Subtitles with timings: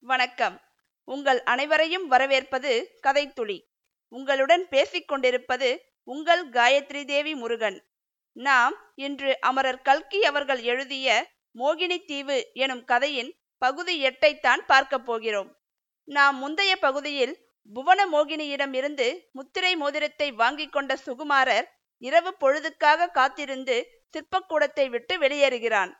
[0.00, 0.60] வணக்கம்.
[1.04, 3.62] உங்கள் அனைவரையும் வரவேற்பது கதைத்துளி.
[4.08, 7.84] உங்களுடன் பேசிக்கொண்டிருப்பது உங்கள் காயத்ரி தேவி முருகன்.
[8.32, 11.26] நாம் இன்று அமரர் கல்கி அவர்கள் எழுதிய
[11.58, 15.56] மோகினி தீவு எனும் கதையின் பகுதி எட்டைத்தான் பார்க்கப் போகிறோம்.
[16.04, 21.64] நாம் முந்தைய பகுதியில் புவன மோகினியிடம் இருந்து முத்திரை மோதிரத்தை வாங்கி கொண்ட சுகுமாரர்
[21.98, 25.92] இரவு பொழுதுக்காக காத்திருந்து சிற்பக்கூடத்தை விட்டு வெளியேறுகிறான்.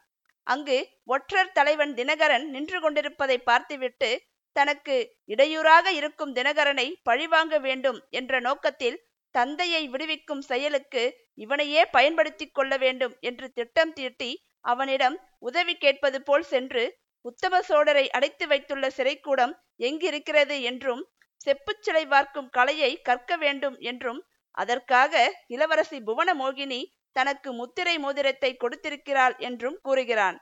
[0.47, 4.11] அங்கு ஒற்றர் தலைவன் தினகரன் நின்று கொண்டிருப்பதை பார்த்துவிட்டு
[4.57, 8.99] தனக்கு இடையூறாக இருக்கும் தினகரனை பழிவாங்க வேண்டும் என்ற நோக்கத்தில்
[9.35, 11.03] தந்தையை விடுவிக்கும் செயலுக்கு
[11.35, 14.31] இவனையே பயன்படுத்தி கொள்ள வேண்டும் என்று திட்டம் தீட்டி
[14.65, 16.85] அவனிடம் உதவி கேட்பது போல் சென்று
[17.25, 21.03] உத்தம சோழரை அடைத்து வைத்துள்ள சிறைக்கூடம் எங்கிருக்கிறது என்றும்
[21.47, 24.21] செப்புச்சிலை வார்க்கும் கலையை கற்க வேண்டும் என்றும்
[24.55, 25.15] அதற்காக
[25.47, 26.81] இளவரசி புவனமோகினி
[27.17, 30.37] தனக்கு முத்திரை மோதிரத்தை கொடுத்திருக்கிறாள் என்றும் கூறுகிறான்.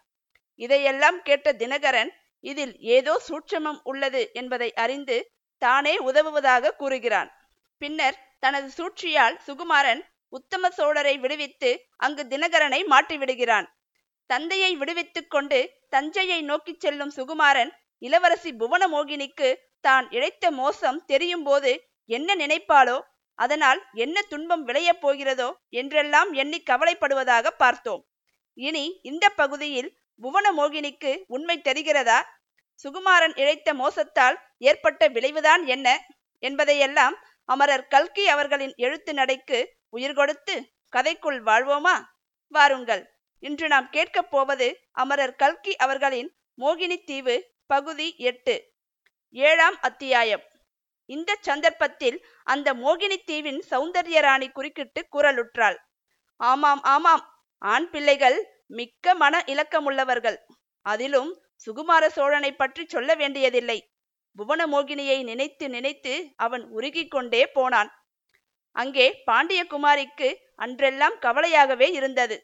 [0.61, 2.11] இதையெல்லாம் கேட்ட தினகரன்
[2.45, 5.17] இதில் ஏதோ சூட்சமம் உள்ளது என்பதை அறிந்து
[5.63, 7.31] தானே உதவுவதாக கூறுகிறான்.
[7.83, 13.67] பின்னர் தனது சூழ்ச்சியால் சுகுமாரன் உத்தம சோழரை விடுவித்து அங்கு தினகரனை மாட்டிவிடுகிறான்.
[14.31, 17.71] தந்தையை விடுவித்துக் கொண்டு தஞ்சையை நோக்கிச் செல்லும் சுகுமாரன்
[18.03, 19.49] இளவரசி புவனமோகினிக்கு
[19.81, 21.73] தான் இழைத்த மோசம் தெரியும் போது
[22.11, 22.97] என்ன நினைப்பாளோ
[23.35, 28.07] அதனால் என்ன துன்பம் விளையப் போகிறதோ என்றெல்லாம் எண்ணி கவலைப்படுவதாக பார்த்தோம்.
[28.55, 29.91] இனி இந்த பகுதியில்
[30.21, 32.19] புவன மோகினிக்கு உண்மை தெரிகிறதா?
[32.85, 36.07] சுகுமாரன் இழைத்த மோசத்தால் ஏற்பட்ட விளைவுதான் என்ன?
[36.39, 40.55] என்பதையெல்லாம் அமரர் கல்கி அவர்களின் எழுத்து நடைக்கு உயிர் கொடுத்து
[40.97, 41.97] கதைக்குள் வாழ்வோமா?
[42.49, 43.03] வாருங்கள்.
[43.43, 48.55] இன்று நாம் கேட்கப் போவது அமரர் கல்கி அவர்களின் மோகினி தீவு பகுதி எட்டு
[49.31, 50.45] ஏழாம் அத்தியாயம்.
[51.11, 52.19] இந்த சந்தர்ப்பத்தில்
[52.53, 55.79] அந்த மோகினி தீவின் சௌந்தர்யராணி குறுக்கிட்டு குரலுற்றாள்.
[56.41, 57.25] ஆமாம் ஆமாம்
[57.63, 58.39] ஆண் பிள்ளைகள்
[58.79, 60.39] மிக்க மன இலக்கமுள்ளவர்கள்.
[60.87, 61.31] அதிலும்
[61.67, 63.79] சுகுமார சோழனை பற்றி சொல்ல வேண்டியதில்லை.
[64.37, 67.91] புவன மோகினியை நினைத்து நினைத்து அவன் உருகிக் கொண்டே போனான்.
[68.77, 70.29] அங்கே பாண்டிய குமாரிக்கு
[70.65, 72.37] அன்றெல்லாம் கவலையாகவே இருந்தது.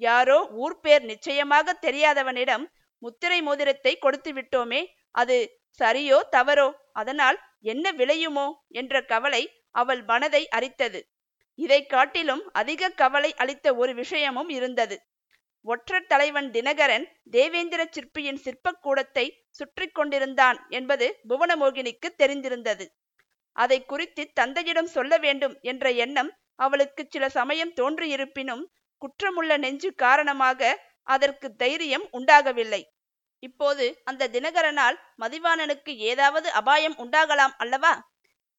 [0.00, 2.64] யாரோ ஊர் பேர் நிச்சயமாக தெரியாதவனிடம்
[3.02, 4.80] முத்திரை மோதிரத்தை கொடுத்து விட்டோமே
[5.14, 5.36] அது
[5.80, 6.68] சரியோ தவறோ?
[6.92, 11.00] அதனால் என்ன விளையுமோ என்ற கவலை அவள் மனதை அரித்தது.
[11.58, 14.96] இதை காட்டிலும் அதிக கவலை அளித்த ஒரு விஷயமும் இருந்தது.
[15.66, 22.86] ஒற்றர் தலைவன் தினகரன் தேவேந்திர சிற்பியின் சிற்பக்கூடத்தை சுற்றி கொண்டிருந்தான் என்பது புவனமோகினிக்கு தெரிந்திருந்தது.
[23.56, 28.64] அதை குறித்து தந்தையிடம் சொல்ல வேண்டும் என்ற எண்ணம் அவளுக்கு சில சமயம் தோன்றியிருப்பினும்
[29.02, 30.60] குற்றமுள்ள நெஞ்சு காரணமாக
[31.06, 32.82] அதற்கு தைரியம் உண்டாகவில்லை.
[33.46, 37.92] இப்போது அந்த தினகரனால் மதிவாணனுக்கு ஏதாவது அபாயம் உண்டாகலாம் அல்லவா?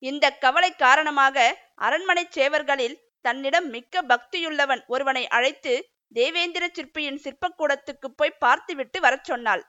[0.03, 1.37] இந்த கவலை காரணமாக
[1.85, 5.73] அரண்மனை சேவர்களில் தன்னிடம் மிக்க பக்தியுள்ளவன் ஒருவனை அழைத்து
[6.13, 9.63] தேவேந்திர சிற்பியின் சிற்பக்கூடத்துக்கு போய் பார்த்துவிட்டு வரச் சொன்னாள்.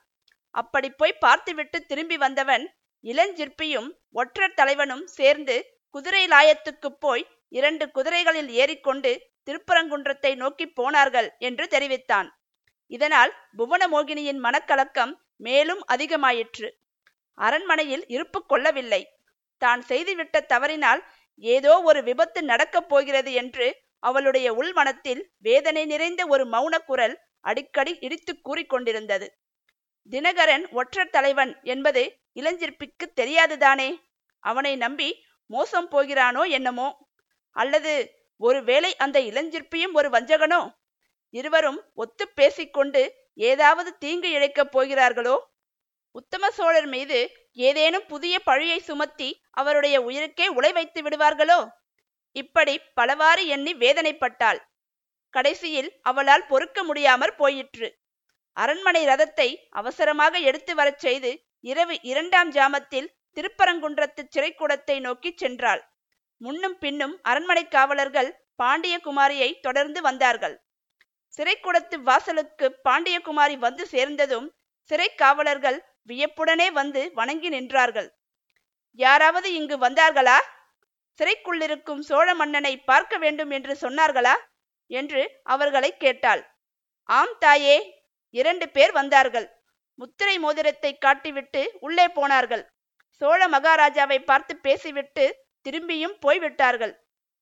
[0.55, 2.65] அப்படி போய் பார்த்துவிட்டு திரும்பி வந்தவன்
[3.03, 5.55] இளஞ்சிற்பியும் ஒற்றர் தலைவனும் சேர்ந்து
[5.95, 9.11] குதிரை லாயத்துக்குப் போய் இரண்டு குதிரைகளில் ஏறிக்கொண்டு
[9.47, 12.29] திருப்பரங்குன்றத்தை நோக்கி போனார்கள் என்று தெரிவித்தான்.
[12.87, 16.69] இதனால் புவனமோகினியின் மனக்கலக்கம் மேலும் அதிகமாயிற்று.
[17.33, 19.01] அரண்மனையில் இருப்பு கொள்ளவில்லை.
[19.57, 21.03] தான் செய்துவிட்ட தவறினால்
[21.35, 23.67] ஏதோ ஒரு விபத்து நடக்கப் போகிறது என்று
[23.99, 29.27] அவளுடைய உள்மனத்தில் வேதனை நிறைந்த ஒரு மௌன குரல் அடிக்கடி இடித்து கூறிக்கொண்டிருந்தது
[30.11, 33.89] தினகரன் ஒற்றர் தலைவன் என்பது இளஞ்சிற்பிக்கு தெரியாதுதானே?
[34.39, 36.87] அவனை நம்பி மோசம் போகிறானோ என்னமோ?
[37.51, 37.93] அல்லது
[38.37, 40.61] ஒருவேளை அந்த இளஞ்சிற்பியும் ஒரு வஞ்சகனோ?
[41.29, 45.49] இருவரும் ஒத்து பேசிக்கொண்டு ஏதாவது தீங்கு இழைக்கப் போகிறார்களோ?
[46.11, 51.67] உத்தம சோழர் மீது ஏதேனும் புதிய பழியை சுமத்தி அவருடைய உயிருக்கே உலை வைத்து விடுவார்களோ?
[52.31, 54.57] இப்படி பலவாறு எண்ணி வேதனைப்பட்டாள்.
[55.29, 57.99] கடைசியில் அவளால் பொறுக்க முடியாமற் போயிற்று.
[58.53, 65.81] அரண்மனை ரதத்தை அவசரமாக எடுத்து வரச் செய்து இரவு இரண்டாம் ஜாமத்தில் திருப்பரங்குன்றத்து சிறைக்கூடத்தை நோக்கிச் சென்றாள்.
[66.37, 70.66] முன்னும் பின்னும் அரண்மனை காவலர்கள் பாண்டிய குமாரியை தொடர்ந்து வந்தார்கள்.
[71.35, 74.51] சிறைக்குடத்து வாசலுக்கு பாண்டியகுமாரி வந்து சேர்ந்ததும்
[74.83, 78.09] சிறை காவலர்கள் வியப்புடனே வந்து வணங்கி நின்றார்கள்.
[78.91, 80.37] யாராவது இங்கு வந்தார்களா?
[81.19, 84.35] சிறைக்குள்ளிருக்கும் சோழ மன்னனை பார்க்க வேண்டும் என்று சொன்னார்களா?
[84.87, 86.41] என்று அவர்களை கேட்டாள்.
[87.03, 88.05] ஆம் தாயே.
[88.29, 89.47] இரண்டு பேர் வந்தார்கள்.
[89.95, 92.69] முத்திரை மோதிரத்தை காட்டிவிட்டு உள்ளே போனார்கள்.
[93.21, 95.25] சோழ மகாராஜாவை பார்த்து பேசிவிட்டு
[95.65, 96.93] திரும்பியும் போய்விட்டார்கள்.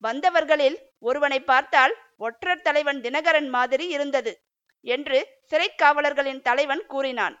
[0.02, 4.32] வந்தவர்களில் ஒருவனை பார்த்தால் ஒற்றர் தலைவன் தினகரன் மாதிரி இருந்தது
[4.84, 7.36] என்று சிறை காவலர்களின் தலைவன் கூறினான்.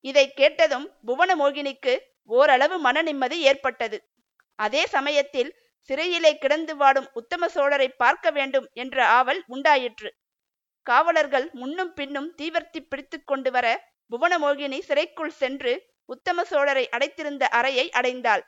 [0.00, 1.94] இதை கேட்டதும் புவனமோகினிக்கு
[2.24, 3.98] ஓரளவு மன நிம்மதி ஏற்பட்டது.
[4.58, 5.50] அதே சமயத்தில்
[5.90, 10.10] சிறையிலே கிடந்து வாடும் உத்தம சோழரை பார்க்க வேண்டும் என்ற ஆவல் உண்டாயிற்று.
[10.82, 13.66] காவலர்கள் முன்னும் பின்னும் தீவர்த்தி பிடித்து கொண்டு வர
[14.10, 15.72] புவனமோகினி சிறைக்குள் சென்று
[16.04, 18.42] உத்தம சோழரை அடைத்திருந்த அறையை அடைந்தாள்.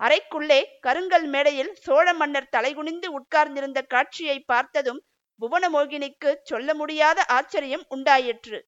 [0.00, 5.00] அறைக்குள்ளே கருங்கல் மேடையில் சோழ மன்னர் தலைகுனிந்து உட்கார்ந்திருந்த காட்சியை பார்த்ததும்
[5.40, 8.58] புவனமோகினிக்கு சொல்ல முடியாத ஆச்சரியம் உண்டாயிற்று.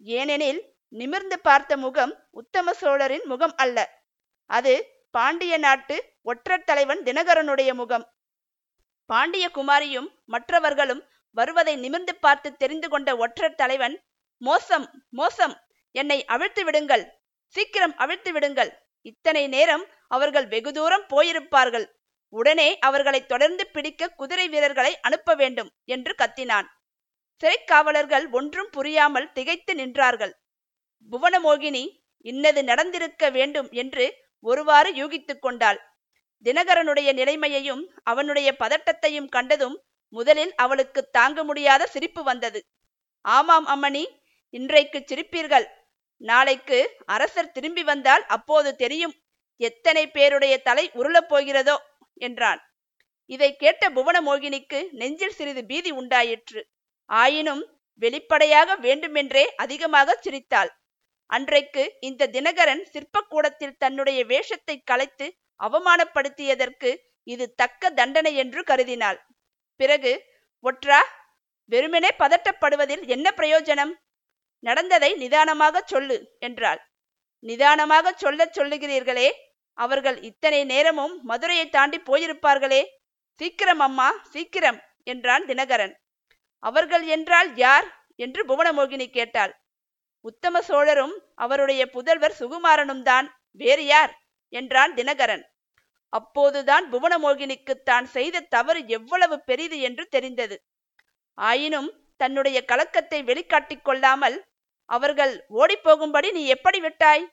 [0.00, 0.60] ஏனெனில்
[0.92, 3.78] நிமிர்ந்து பார்த்த முகம் உத்தம சோழரின் முகம் அல்ல.
[4.50, 4.74] அது
[5.10, 8.04] பாண்டிய நாட்டு ஒற்றர் தலைவன் தினகரனுடைய முகம்.
[9.10, 11.02] பாண்டிய குமாரியும் மற்றவர்களும்
[11.36, 13.96] வருவதை நிமிர்ந்து பார்த்து தெரிந்து கொண்ட ஒற்றர் தலைவன்
[14.42, 15.54] மோசம் மோசம்
[15.94, 17.04] என்னை அவிழ்த்து விடுங்கள்
[17.54, 18.70] சீக்கிரம் அவிழ்த்து விடுங்கள்
[19.10, 21.86] இத்தனை நேரம் அவர்கள் வெகு தூரம் போயிருப்பார்கள்.
[22.32, 26.68] உடனே அவர்களை தொடர்ந்து பிடிக்க குதிரை வீரர்களை அனுப்ப வேண்டும் என்று கத்தினான்.
[27.42, 30.32] சிறைக்காவலர்கள் ஒன்றும் புரியாமல் திகைத்து நின்றார்கள்.
[31.10, 31.84] புவனமோகினி
[32.26, 34.04] இன்னது நடந்திருக்க வேண்டும் என்று
[34.44, 35.78] ஒருவாறு யூகித்துக் கொண்டாள்.
[36.44, 39.76] தினகரனுடைய நிலைமையையும் அவனுடைய பதட்டத்தையும் கண்டதும்
[40.12, 42.60] முதலில் அவளுக்கு தாங்க முடியாத சிரிப்பு வந்தது.
[43.24, 44.04] ஆமாம் அம்மணி
[44.54, 45.66] இன்றைக்கு சிரிப்பீர்கள்.
[46.20, 49.14] நாளைக்கு அரசர் திரும்பி வந்தால் அப்போது தெரியும்
[49.60, 51.76] எத்தனை பேருடைய தலை உருளப் போகிறதோ
[52.16, 52.60] என்றான்.
[53.30, 56.60] இதை கேட்ட புவனமோகினிக்கு நெஞ்சில் சிறிது பீதி உண்டாயிற்று.
[57.10, 57.62] ஆயினும்
[58.02, 60.70] வெளிப்படையாக வேண்டுமென்றே அதிகமாக சிரித்தாள்.
[61.30, 65.26] அன்றைக்கு இந்த தினகரன் சிற்பக்கூடத்தில் தன்னுடைய வேஷத்தை கலைத்து
[65.60, 66.90] அவமானப்படுத்தியதற்கு
[67.26, 69.18] இது தக்க தண்டனை என்று கருதினாள்.
[69.80, 70.12] பிறகு
[70.64, 71.00] ஒற்றா
[71.72, 73.92] வெறுமனே பதட்டப்படுவதில் என்ன பிரயோஜனம்?
[74.60, 76.80] நடந்ததை நிதானமாக சொல்லு என்றாள்.
[77.44, 79.28] நிதானமாக சொல்லச் சொல்லுகிறீர்களே
[79.78, 82.82] அவர்கள் இத்தனை நேரமும் மதுரையை தாண்டி போயிருப்பார்களே.
[83.40, 85.94] சீக்கிரம் அம்மா சீக்கிரம் என்றான் தினகரன்.
[86.58, 87.86] அவர்கள் என்றால் யார்?
[88.16, 89.52] என்று புவனமோகினி கேட்டாள்.
[90.20, 94.12] உத்தம சோழரும் அவருடைய புதல்வர் சுகுமாரனும் தான் வேறு யார்?
[94.52, 95.44] என்றான் தினகரன்.
[96.12, 100.56] அப்போதுதான் புவனமோகினிக்கு தான் செய்த தவறு எவ்வளவு பெரிது என்று தெரிந்தது.
[101.34, 104.36] ஆயினும் தன்னுடைய கலக்கத்தை வெளிக்காட்டிக் கொள்ளாமல்
[104.84, 107.24] அவர்கள் ஓடிப்போகும்படி நீ எப்படி விட்டாய்?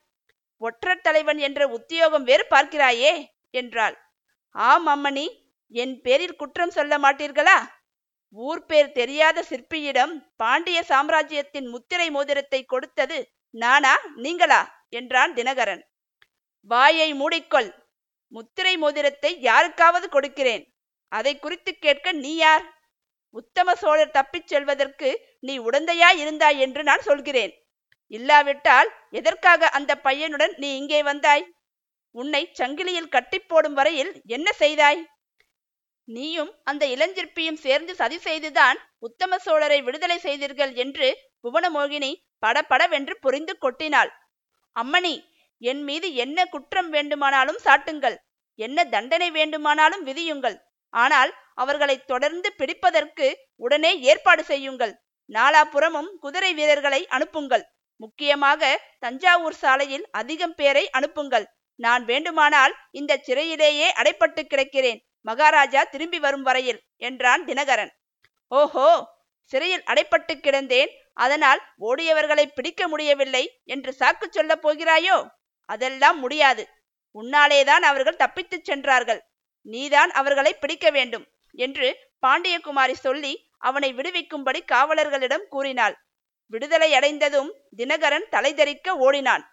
[0.57, 3.13] ஒற்றர் தலைவன் என்ற உத்தியோகம் வேறு பார்க்கிறாயே
[3.51, 3.95] என்றாள்.
[4.55, 5.25] ஆம் அம்மணி
[5.67, 7.57] என் பேரில் குற்றம் சொல்ல மாட்டீர்களா?
[8.29, 13.17] ஊர் பேர் தெரியாத சிற்பியிடம் பாண்டிய சாம்ராஜ்யத்தின் முத்திரை மோதிரத்தை கொடுத்தது
[13.49, 14.61] நானா நீங்களா?
[14.89, 15.83] என்றான் தினகரன்.
[16.61, 17.69] வாயை மூடிக்கொள்.
[18.27, 20.63] முத்திரை மோதிரத்தை யாருக்காவது கொடுக்கிறேன்.
[21.11, 22.63] அதை குறித்து கேட்க நீ யார்?
[23.33, 25.09] உத்தம சோழர் தப்பிச் செல்வதற்கு
[25.39, 27.53] நீ உடந்தையாய் இருந்தாய் என்று நான் சொல்கிறேன்.
[28.11, 28.89] இல்லாவிட்டால்
[29.19, 31.43] எதற்காக அந்த பையனுடன் நீ இங்கே வந்தாய்?
[32.15, 34.99] உன்னை சங்கிலியில் கட்டி போடும் வரையில் என்ன செய்தாய்?
[36.07, 41.07] நீயும் அந்த இளஞ்சிற்பியும் சேர்ந்து சதி செய்துதான் உத்தம சோழரை விடுதலை செய்தீர்கள் என்று
[41.43, 44.11] புவனமோகினி படபடவென்று புரிந்து கொட்டினாள்.
[44.75, 45.15] அம்மணி
[45.61, 48.17] என் மீது என்ன குற்றம் வேண்டுமானாலும் சாட்டுங்கள்.
[48.59, 50.57] என்ன தண்டனை வேண்டுமானாலும் விதியுங்கள்.
[50.93, 54.93] ஆனால் அவர்களை தொடர்ந்து பிடிப்பதற்கு உடனே ஏற்பாடு செய்யுங்கள்.
[55.29, 57.65] நாலாபுறமும் குதிரை வீரர்களை அனுப்புங்கள்.
[58.01, 58.61] முக்கியமாக
[58.99, 61.45] தஞ்சாவூர் சாலையில் அதிகம் பேரை அனுப்புங்கள்.
[61.79, 64.99] நான் வேண்டுமானால் இந்த சிறையிலேயே அடைப்பட்டு கிடக்கிறேன்.
[65.21, 67.91] மகாராஜா திரும்பி வரும் வரையில் என்றான் தினகரன்.
[68.51, 68.89] ஓஹோ
[69.51, 70.91] சிறையில் அடைப்பட்டு கிடந்தேன்.
[71.13, 75.17] அதனால் ஓடியவர்களை பிடிக்க முடியவில்லை என்று சாக்கு சொல்லப் போகிறாயோ?
[75.69, 76.63] அதெல்லாம் முடியாது.
[77.15, 79.21] உன்னாலேதான் அவர்கள் தப்பித்துச் சென்றார்கள்.
[79.65, 81.25] நீதான் அவர்களை பிடிக்க வேண்டும்
[81.55, 81.87] என்று
[82.23, 85.95] பாண்டியகுமாரி சொல்லி அவனை விடுவிக்கும்படி காவலர்களிடம் கூறினாள்.
[86.53, 89.43] விடுதலை அடைந்ததும் தினகரன் தலைதறிக்க ஓடினான்.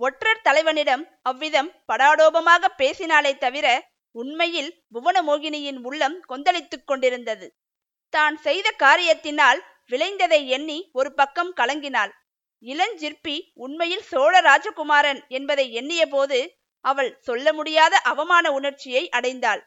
[0.00, 3.66] ஒற்றர் தலைவனிடம் அவ்விதம் படாடோபமாக பேசினாலே தவிர
[4.14, 7.46] உண்மையில் புவனமோகினியின் உள்ளம் கொந்தளித்துக் கொண்டிருந்தது.
[8.14, 12.12] தான் செய்த காரியத்தினால் விளைந்ததை எண்ணி ஒரு பக்கம் கலங்கினாள்.
[12.62, 16.38] இளஞ்சிற்பி உண்மையில் சோழ ராஜகுமாரன் என்பதை எண்ணியபோது
[16.84, 19.62] அவள் சொல்ல முடியாத அவமான உணர்ச்சியை அடைந்தாள்.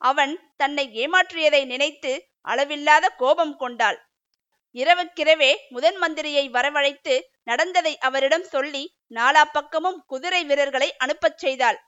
[0.00, 3.98] அவன் தன்னை ஏமாற்றியதை நினைத்து அளவில்லாத கோபம் கொண்டாள்.
[4.74, 8.82] இரவுக்கிரவே முதன் மந்திரியை வரவழைத்து நடந்ததை அவரிடம் சொல்லி
[9.14, 11.78] நாலா பக்கமும் குதிரை வீரர்களை அனுப்பச் செய்தாள்.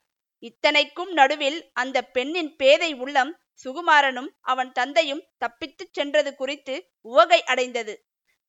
[0.42, 3.32] இத்தனைக்கும் நடுவில் அந்த பெண்ணின் பேதை உள்ளம்
[3.64, 7.94] சுகுமாரனும் அவன் தந்தையும் தப்பித்துச் சென்றது குறித்து உவகை அடைந்தது.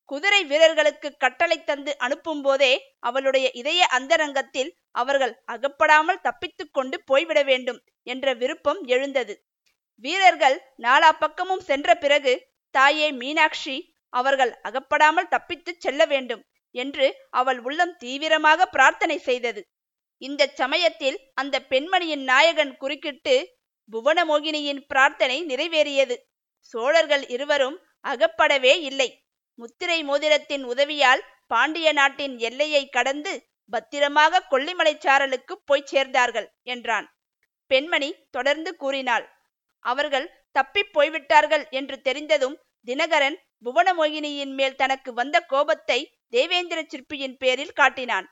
[0.06, 7.80] குதிரை வீரர்களுக்கு கட்டளை தந்து அனுப்பும் போதே அவளுடைய இதய அந்தரங்கத்தில் அவர்கள் அகப்படாமல் தப்பித்துக் கொண்டு போய்விட வேண்டும்
[8.04, 9.44] என்ற விருப்பம் எழுந்தது.
[9.96, 12.34] வீரர்கள் நாலா பக்கமும் சென்ற பிறகு
[12.72, 13.76] தாயே மீனாட்சி
[14.10, 19.62] அவர்கள் அகப்படாமல் தப்பித்துச் செல்ல வேண்டும் என்று அவள் உள்ளம் தீவிரமாக பிரார்த்தனை செய்தது.
[20.18, 23.36] இந்த சமயத்தில் அந்த பெண்மணியின் நாயகன் குறுக்கிட்டு
[23.92, 26.16] புவனமோகினியின் பிரார்த்தனை நிறைவேறியது.
[26.74, 29.10] சோழர்கள் இருவரும் அகப்படவே இல்லை.
[29.60, 33.34] முத்திரை மோதிரத்தின் உதவியால் பாண்டிய நாட்டின் எல்லையை கடந்து
[33.74, 37.08] பத்திரமாக கொல்லிமலை சாரலுக்கு போய் சேர்ந்தார்கள் என்றான்.
[37.72, 39.26] பெண்மணி தொடர்ந்து கூறினாள்
[39.86, 42.58] அவர்கள் தப்பிப் போய்விட்டார்கள் என்று தெரிந்ததும்
[42.88, 48.28] தினகரன் புவனமோகினியின் மேல் தனக்கு வந்த கோபத்தை தேவேந்திர சிற்பியின் பேரில் காட்டினான்.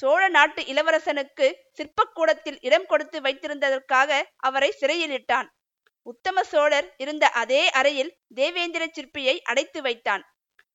[0.00, 1.46] சோழ நாட்டு இளவரசனுக்கு
[1.78, 5.48] சிற்பக்கூடத்தில் இடம் கொடுத்து வைத்திருந்ததற்காக அவரை சிறையிலிட்டான்
[6.06, 10.22] உத்தம சோழர் இருந்த அதே அறையில் தேவேந்திர சிற்பியை அடைத்து வைத்தான்.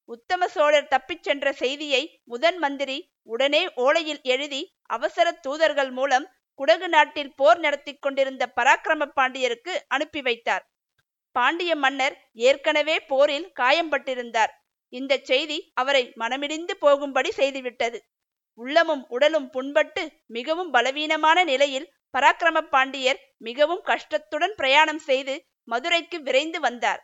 [0.05, 6.25] உத்தம சோழர் தப்பிச் சென்ற செய்தியை முதன் மந்திரி உடனே ஓலையில் எழுதி அவசர தூதர்கள் மூலம்
[6.59, 10.63] குடகு நாட்டில் போர் நடத்தி கொண்டிருந்த பராக்கிரம பாண்டியருக்கு அனுப்பி வைத்தார்.
[11.31, 14.53] பாண்டிய மன்னர் ஏற்கனவே போரில் காயம்பட்டிருந்தார்.
[14.89, 17.99] இந்த செய்தி அவரை மனமிடிந்து போகும்படி செய்துவிட்டது.
[18.59, 27.01] உள்ளமும் உடலும் புண்பட்டு மிகவும் பலவீனமான நிலையில் பராக்கிரம பாண்டியர் மிகவும் கஷ்டத்துடன் பிரயாணம் செய்து மதுரைக்கு விரைந்து வந்தார்.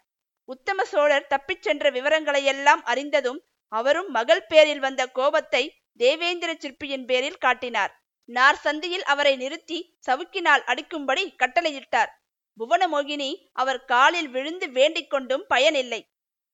[0.52, 3.40] உத்தம சோழர் தப்பிச் சென்ற விவரங்களையெல்லாம் அறிந்ததும்
[3.72, 5.64] அவரும் மகள் பேரில் வந்த கோபத்தை
[5.98, 7.92] தேவேந்திர சிற்பியின் பேரில் காட்டினார்.
[8.30, 12.12] நார் சந்தியில் அவரை நிறுத்தி சவுக்கினால் அடிக்கும்படி கட்டளையிட்டார்.
[12.60, 13.30] புவனமோகினி
[13.62, 16.02] அவர் காலில் விழுந்து வேண்டிக் கொண்டும் பயனில்லை.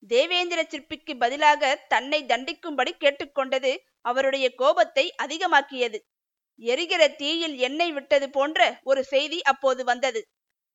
[0.04, 6.00] தேவேந்திர சிற்பிக்கு பதிலாக தன்னை தண்டிக்கும்படி கேட்டுக்கொண்டது அவருடைய கோபத்தை அதிகமாக்கியது.
[6.60, 10.22] எரிகிற தீயில் எண்ணெய் விட்டது போன்ற ஒரு செய்தி அப்போது வந்தது.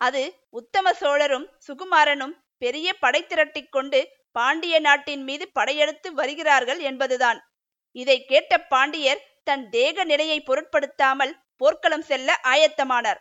[0.00, 0.23] அது
[0.59, 4.00] உத்தம சோழரும் சுகுமாரனும் பெரிய படை திரட்டிக் கொண்டு
[4.37, 7.38] பாண்டிய நாட்டின் மீது படையெடுத்து வருகிறார்கள் என்பதுதான்.
[7.97, 13.21] இதை கேட்ட பாண்டியர் தன் தேக நிலையை பொருட்படுத்தாமல் போர்க்களம் செல்ல ஆயத்தமானார்.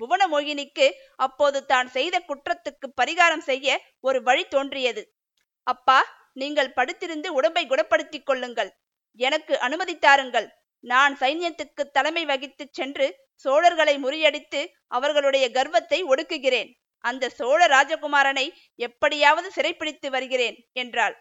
[0.00, 0.86] புவனமோகினிக்கு
[1.26, 5.02] அப்போது தான் செய்த குற்றத்துக்கு பரிகாரம் செய்ய ஒரு வழி தோன்றியது.
[5.66, 5.98] அப்பா
[6.32, 8.70] நீங்கள் படுத்திருந்து உடம்பை குணப்படுத்திக் கொள்ளுங்கள்.
[9.20, 10.48] எனக்கு அனுமதி தாருங்கள்.
[10.84, 13.06] நான் சைன்யத்துக்கு தலைமை வகித்து சென்று
[13.44, 14.60] சோழர்களை முறியடித்து
[14.96, 16.70] அவர்களுடைய கர்வத்தை ஒடுக்குகிறேன்.
[17.04, 18.46] அந்த சோழ ராஜகுமாரனை
[18.78, 21.14] எப்படியாவது சிறைப்பிடித்து வருகிறேன் என்றாள்.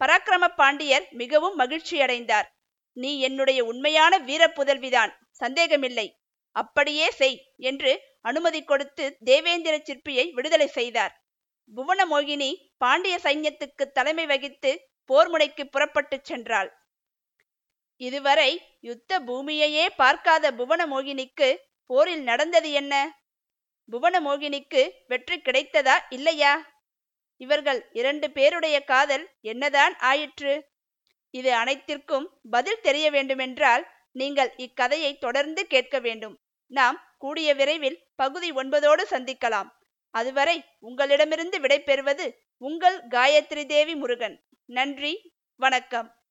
[0.00, 2.48] பராக்கிரம பாண்டியர் மிகவும் மகிழ்ச்சியடைந்தார்
[2.96, 6.06] நீ என்னுடைய உண்மையான வீர புதல்விதான் சந்தேகமில்லை.
[6.56, 7.38] அப்படியே செய்
[7.70, 11.14] என்று அனுமதி கொடுத்து தேவேந்திர சிற்பியை விடுதலை செய்தார்.
[11.72, 14.70] புவனமோகினி பாண்டிய சைன்யத்துக்கு தலைமை வகித்து
[15.10, 16.70] போர்முனைக்கு புறப்பட்டு சென்றாள்.
[18.00, 18.50] இதுவரை
[18.80, 21.48] யுத்த பூமியையே பார்க்காத புவனமோகினிக்கு
[21.90, 22.94] போரில் நடந்தது என்ன?
[23.92, 26.70] புவனமோகினிக்கு வெற்றி கிடைத்ததா இல்லையா?
[27.36, 30.70] இவர்கள் இரண்டு பேருடைய காதல் என்னதான் ஆயிற்று?
[31.30, 36.38] இது அனைத்திற்கும் பதில் தெரிய வேண்டுமென்றால் நீங்கள் இக்கதையை தொடர்ந்து கேட்க வேண்டும்.
[36.66, 39.68] நாம் கூடிய விரைவில் பகுதி ஒன்பதோடு சந்திக்கலாம்.
[40.10, 44.44] அதுவரை உங்களிடமிருந்து விடைபெறுவது உங்கள் காயத்ரி தேவி முருகன்.
[44.64, 46.21] நன்றி வணக்கம்.